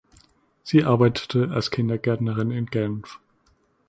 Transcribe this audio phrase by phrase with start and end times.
[0.63, 3.19] Sie arbeitete als Kindergärtnerin in Genf.